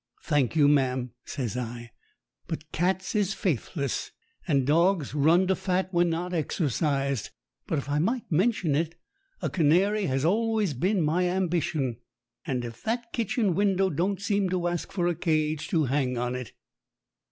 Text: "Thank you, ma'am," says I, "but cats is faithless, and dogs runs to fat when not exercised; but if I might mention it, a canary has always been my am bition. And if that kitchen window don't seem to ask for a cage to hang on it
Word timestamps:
"Thank 0.23 0.55
you, 0.55 0.67
ma'am," 0.67 1.11
says 1.25 1.55
I, 1.55 1.91
"but 2.47 2.71
cats 2.71 3.13
is 3.13 3.35
faithless, 3.35 4.09
and 4.47 4.65
dogs 4.65 5.13
runs 5.13 5.49
to 5.49 5.55
fat 5.55 5.93
when 5.93 6.09
not 6.09 6.33
exercised; 6.33 7.29
but 7.67 7.77
if 7.77 7.87
I 7.87 7.99
might 7.99 8.23
mention 8.31 8.73
it, 8.73 8.95
a 9.43 9.49
canary 9.51 10.07
has 10.07 10.25
always 10.25 10.73
been 10.73 11.03
my 11.03 11.21
am 11.25 11.51
bition. 11.51 11.97
And 12.45 12.65
if 12.65 12.81
that 12.81 13.13
kitchen 13.13 13.53
window 13.53 13.91
don't 13.91 14.19
seem 14.19 14.49
to 14.49 14.67
ask 14.67 14.91
for 14.91 15.05
a 15.05 15.13
cage 15.13 15.67
to 15.67 15.83
hang 15.83 16.17
on 16.17 16.33
it 16.33 16.53